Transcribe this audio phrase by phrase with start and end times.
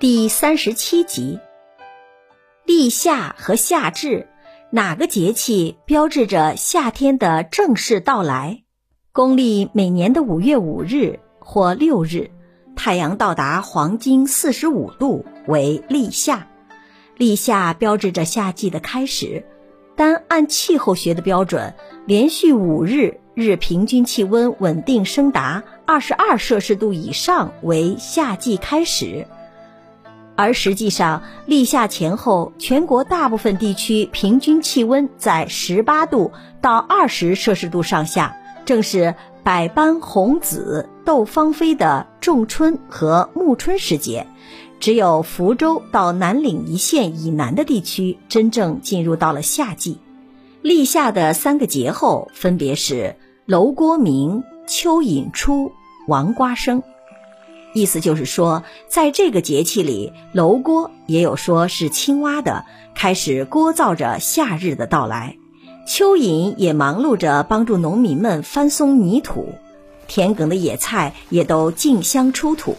[0.00, 1.38] 第三十七集，
[2.66, 4.26] 立夏和夏至，
[4.70, 8.64] 哪个节气标志着夏天的正式到来？
[9.12, 12.32] 公历每年的五月五日或六日，
[12.74, 16.48] 太阳到达黄金四十五度为立夏。
[17.16, 19.46] 立夏标志着夏季的开始。
[19.94, 21.72] 单按气候学的标准，
[22.04, 29.28] 连续五日日平均气温稳定升达二十二摄氏度以上为夏季开始。
[30.36, 44.26] 而实际上，立夏前后，全国大部分地区平均气温在十八度到二十摄氏度上下，正是百般红紫斗芳菲的仲春和暮春时节。
[44.80, 49.98] 只有福州到南岭一线以南的地区，真正进入到了夏季。
[50.62, 53.16] 立夏的三个节后分别是
[53.46, 55.72] 楼锅鸣、蚯蚓出、
[56.08, 56.82] 王瓜生。
[57.74, 65.36] 意思就是说，在这个节气里，楼锅也有说是青蛙的，开始聒噪着夏日的到来；
[65.86, 69.54] 蚯蚓也忙碌着帮助农民们翻松泥土，
[70.06, 72.76] 田埂的野菜也都竞相出土。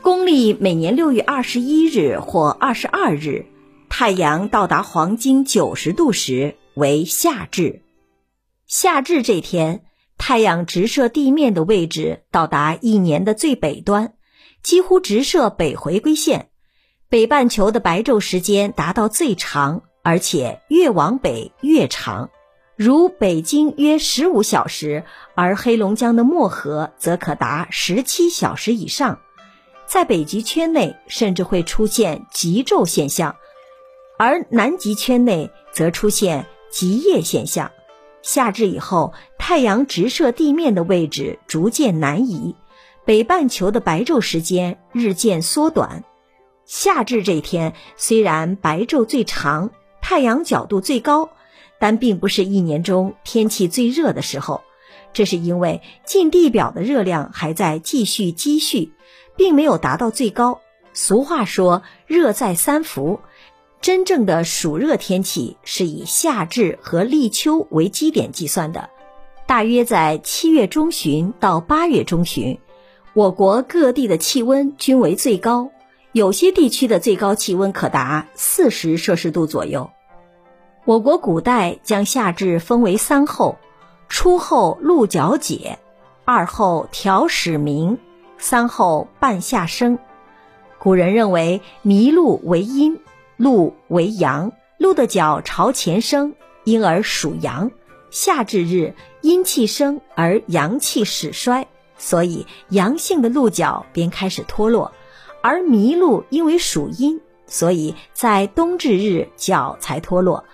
[0.00, 3.44] 公历每年六月二十一日或二十二日，
[3.90, 7.82] 太阳到达黄金九十度时为夏至。
[8.66, 9.82] 夏至这天。
[10.18, 14.14] 太阳直射地面的位置到达一年的最北端，
[14.62, 16.50] 几乎直射北回归线。
[17.08, 22.30] 北半球的白昼时间达到最长，而且越往北越长。
[22.74, 29.20] 如北京约十五小时，而黑龙江的漠河则可达十七小时以上。
[29.86, 33.36] 在北极圈内，甚至会出现极昼现象，
[34.18, 37.70] 而南极圈内则出现极夜现象。
[38.26, 42.56] 夏至以后，太阳直射地面的位置逐渐南移，
[43.04, 46.02] 北半球的白昼时间日渐缩短。
[46.64, 49.70] 夏至这天虽然白昼最长，
[50.02, 51.30] 太阳角度最高，
[51.78, 54.62] 但并不是一年中天气最热的时候。
[55.12, 58.90] 这是因为近地表的热量还在继续积蓄，
[59.36, 60.60] 并没有达到最高。
[60.92, 63.20] 俗话说“热在三伏”。
[63.86, 68.90] 真正的暑热天气是以夏至和立秋为基点计算的，
[69.46, 72.58] 大约在七月中旬到八月中旬，
[73.14, 75.70] 我国各地的气温均为最高，
[76.10, 79.88] 有些地区的最高气温可达四十摄氏度左右。
[80.84, 83.56] 我国古代将夏至分为三候：
[84.08, 85.78] 初候鹿角解，
[86.24, 87.98] 二候调始鸣，
[88.36, 89.96] 三候半夏生。
[90.80, 92.98] 古人认为麋鹿为阴。
[93.36, 97.70] 鹿为阳，鹿的角朝前生，因而属阳。
[98.10, 101.66] 夏至日，阴气生而阳气始衰，
[101.98, 104.92] 所以阳性的鹿角便开始脱落。
[105.42, 110.44] 而麋鹿因为属阴，所以在冬至日角才脱落。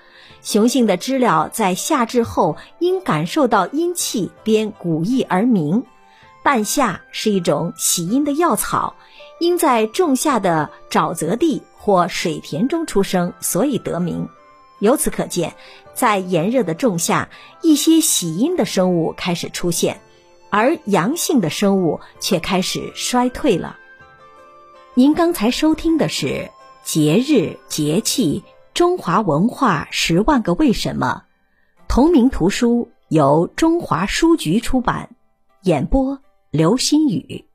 [0.41, 5.85] 雄性的知了在夏至后，因感受到阴气，便鼓翼而鸣。
[6.43, 8.95] 半夏是一种喜阴的药草，
[9.39, 11.63] 因在仲夏的沼泽地。
[11.85, 14.29] 或水田中出生，所以得名。
[14.79, 15.57] 由此可见，
[15.95, 17.29] 在炎热的仲夏，
[17.61, 20.01] 一些喜阴的生物开始出现，
[20.49, 23.77] 而阳性的生物却开始衰退了。
[24.95, 26.53] 您刚才收听的是
[26.85, 31.25] 节日节气中华文化十万个为什么，
[31.89, 35.17] 同名图书由中华书局出版，
[35.63, 36.21] 演播
[36.53, 37.47] 流星雨。